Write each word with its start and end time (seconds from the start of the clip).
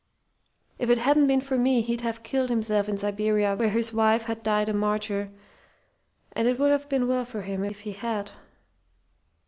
If 0.79 0.89
it 0.89 0.97
hadn't 0.97 1.27
been 1.27 1.41
for 1.41 1.57
me 1.57 1.81
he'd 1.81 2.01
have 2.01 2.23
killed 2.23 2.49
himself 2.49 2.89
in 2.89 2.97
Siberia 2.97 3.55
where 3.55 3.69
his 3.69 3.93
wife 3.93 4.23
had 4.23 4.41
died 4.41 4.67
a 4.67 4.73
martyr; 4.73 5.29
and 6.31 6.47
it 6.47 6.57
would 6.57 6.71
have 6.71 6.89
been 6.89 7.07
well 7.07 7.23
for 7.23 7.43
him 7.43 7.63
if 7.63 7.81
he 7.81 7.91
had! 7.91 8.31